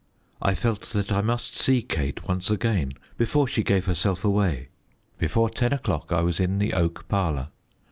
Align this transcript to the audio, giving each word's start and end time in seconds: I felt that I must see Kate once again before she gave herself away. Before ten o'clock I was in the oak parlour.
I 0.41 0.55
felt 0.55 0.81
that 0.93 1.11
I 1.11 1.21
must 1.21 1.55
see 1.55 1.83
Kate 1.83 2.27
once 2.27 2.49
again 2.49 2.93
before 3.19 3.45
she 3.45 3.61
gave 3.61 3.85
herself 3.85 4.25
away. 4.25 4.69
Before 5.19 5.47
ten 5.47 5.73
o'clock 5.73 6.11
I 6.11 6.21
was 6.23 6.39
in 6.39 6.57
the 6.57 6.73
oak 6.73 7.07
parlour. 7.07 7.49